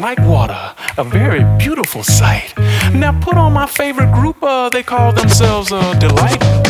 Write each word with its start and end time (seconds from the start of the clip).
like 0.00 0.18
water, 0.20 0.74
a 0.98 1.04
very 1.04 1.44
beautiful 1.58 2.02
sight. 2.02 2.52
Now 2.92 3.18
put 3.20 3.36
on 3.36 3.52
my 3.52 3.66
favorite 3.66 4.12
group, 4.12 4.42
uh, 4.42 4.68
they 4.68 4.82
call 4.82 5.12
themselves 5.12 5.72
uh, 5.72 5.94
Deee-Lite. 5.98 6.65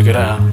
Check 0.00 0.08
it 0.08 0.16
out. 0.16 0.49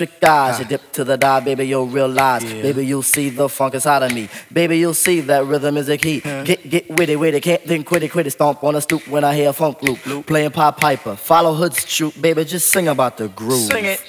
Electric 0.00 0.24
eyes. 0.24 0.58
You 0.58 0.64
ah. 0.64 0.68
dip 0.68 0.92
to 0.92 1.04
the 1.04 1.16
dive, 1.16 1.44
baby, 1.44 1.66
you'll 1.66 1.86
realize. 1.86 2.44
Baby, 2.44 2.86
you'll 2.86 3.02
see 3.02 3.30
the 3.30 3.48
funk 3.48 3.74
inside 3.74 4.02
of 4.02 4.14
me. 4.14 4.28
Baby, 4.52 4.78
you'll 4.78 4.94
see 4.94 5.20
that 5.20 5.44
rhythm 5.44 5.76
is 5.76 5.88
a 5.88 5.96
key. 5.96 6.20
Get, 6.20 6.68
get 6.68 6.90
witty, 6.90 7.16
witty, 7.16 7.40
can't 7.40 7.62
think 7.62 7.86
quit 7.86 8.02
it, 8.02 8.10
quit 8.10 8.26
it. 8.26 8.30
Stomp 8.30 8.62
on 8.64 8.74
a 8.74 8.80
stoop 8.80 9.06
when 9.08 9.24
I 9.24 9.34
hear 9.34 9.50
a 9.50 9.52
funk 9.52 9.82
loop. 9.82 10.26
Playing 10.26 10.50
Pop 10.50 10.80
Piper, 10.80 11.16
follow 11.16 11.54
Hood's 11.54 11.84
troop, 11.84 12.20
baby, 12.20 12.44
just 12.44 12.70
sing 12.70 12.88
about 12.88 13.16
the 13.16 13.28
groove. 13.28 13.70
Sing 13.70 13.84
it. 13.84 14.00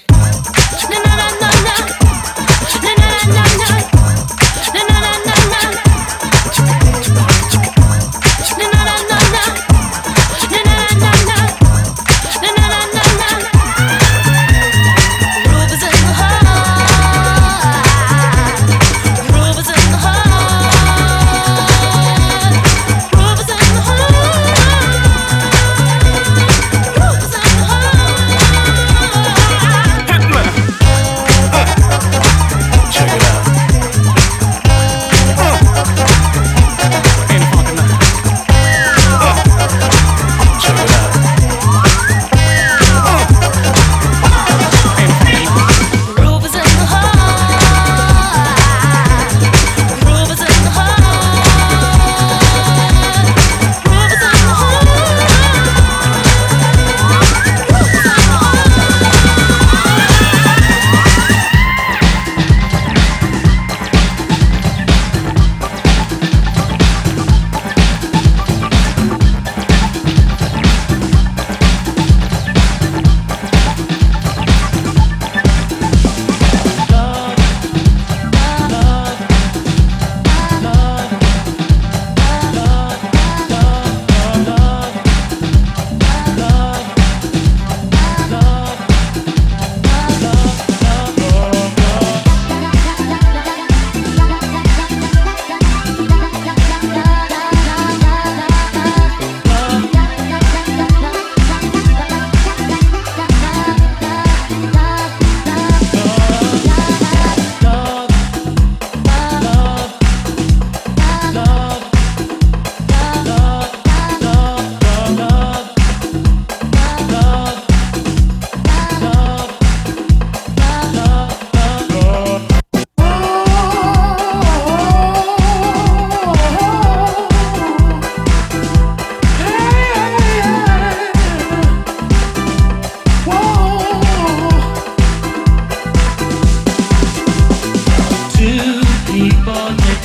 Hit 0.88 1.89
me. 1.89 1.95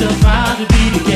just 0.00 0.18
about 0.18 0.56
to 0.56 0.66
be 0.74 0.98
the 0.98 1.09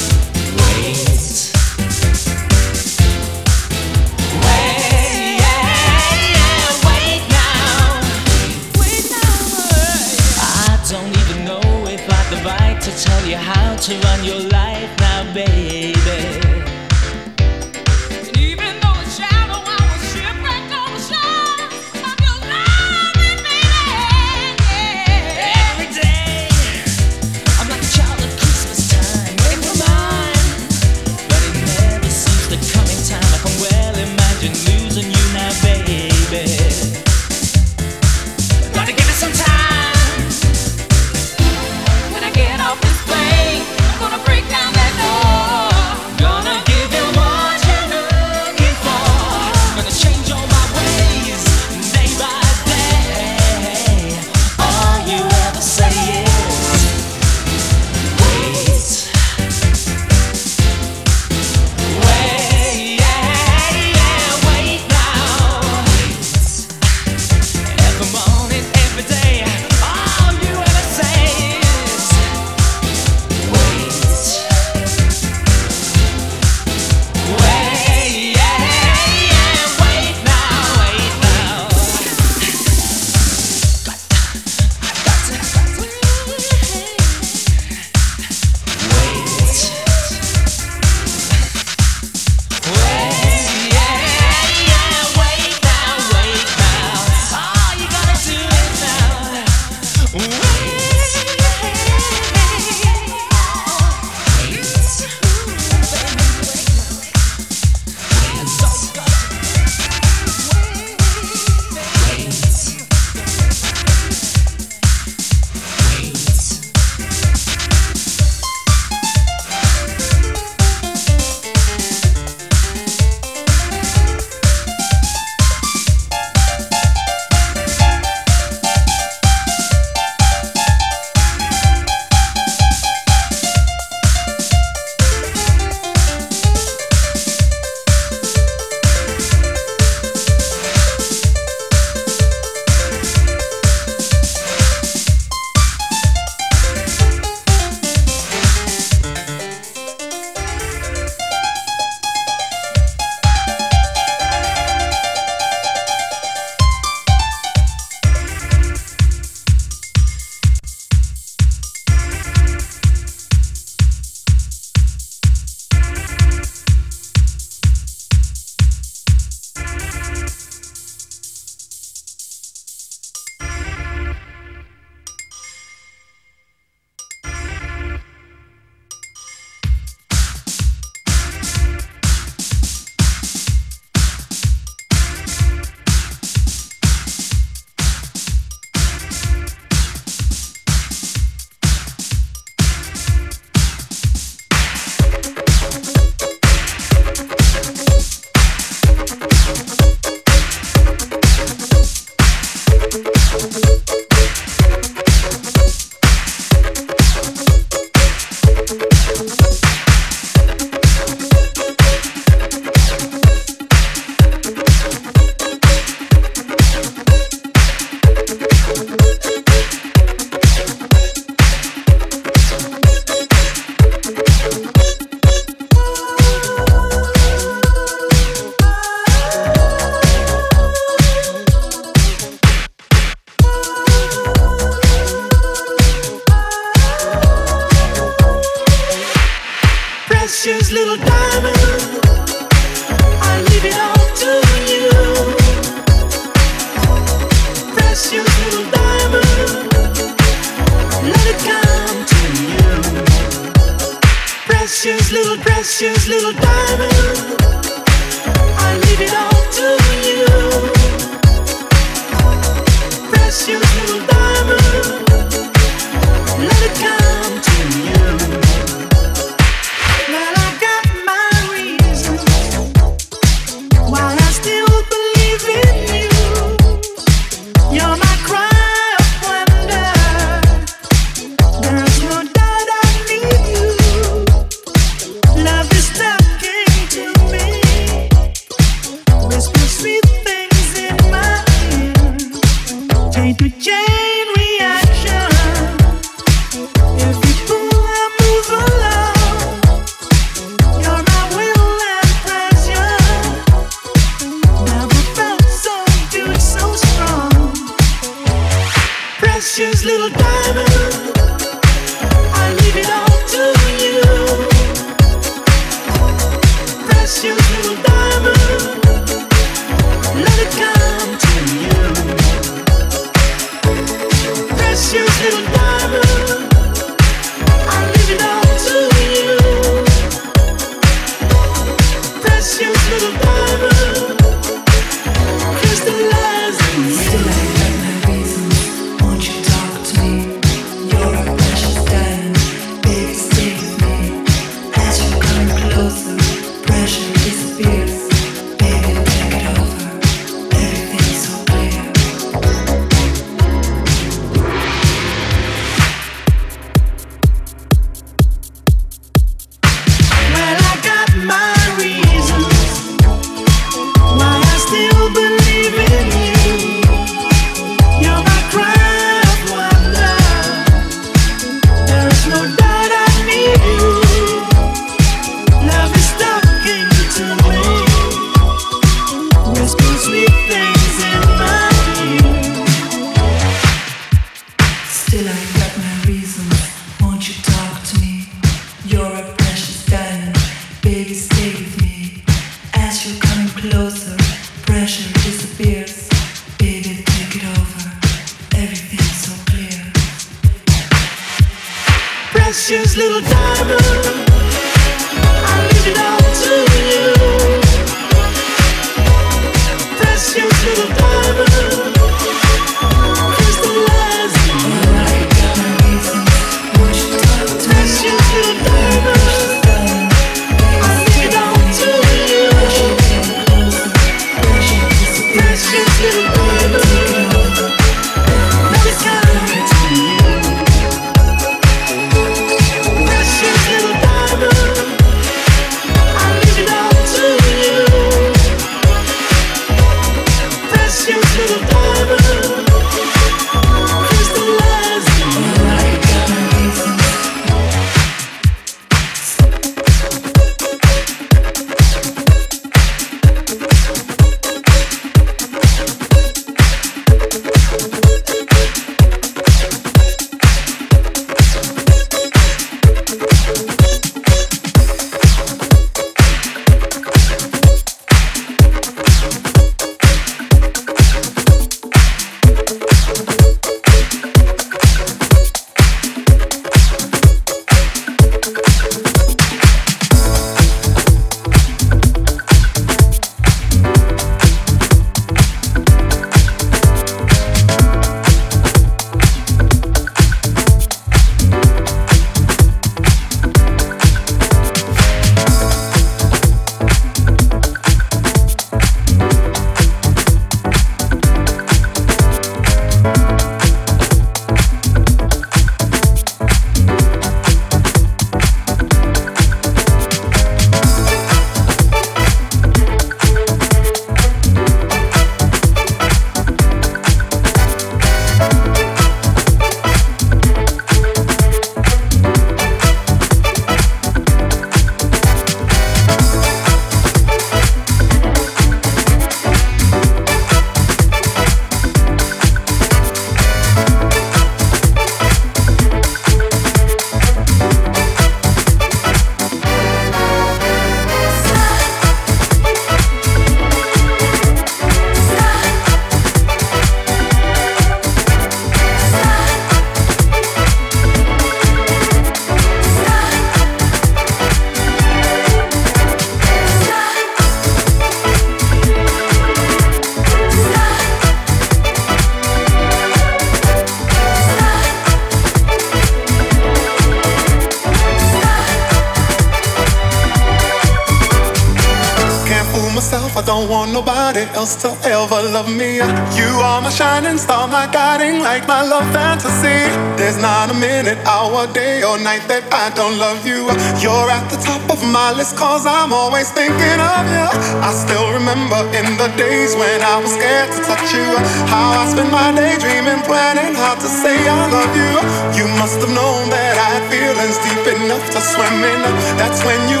don't 582.95 583.17
love 583.17 583.45
you. 583.47 583.69
You're 584.03 584.29
at 584.29 584.49
the 584.51 584.59
top 584.59 584.83
of 584.91 584.99
my 585.05 585.31
list, 585.31 585.55
cause 585.55 585.85
I'm 585.85 586.11
always 586.13 586.51
thinking 586.51 586.99
of 586.99 587.23
you. 587.31 587.47
I 587.79 587.91
still 587.95 588.27
remember 588.33 588.79
in 588.97 589.15
the 589.15 589.29
days 589.37 589.75
when 589.75 589.99
I 590.01 590.19
was 590.19 590.33
scared 590.33 590.71
to 590.75 590.79
touch 590.83 591.13
you. 591.13 591.29
How 591.71 592.01
I 592.01 592.03
spent 592.11 592.31
my 592.31 592.51
day 592.51 592.75
dreaming, 592.81 593.21
planning 593.23 593.75
how 593.75 593.95
to 593.95 594.09
say 594.09 594.35
I 594.35 594.61
love 594.71 594.93
you. 594.97 595.13
You 595.55 595.65
must 595.79 596.01
have 596.03 596.11
known 596.11 596.49
that 596.51 596.75
I 596.75 596.87
had 596.99 597.05
feelings 597.07 597.57
deep 597.63 597.85
enough 597.95 598.25
to 598.35 598.39
swim 598.41 598.77
in. 598.83 599.01
That's 599.39 599.63
when 599.63 599.79
you 599.87 600.00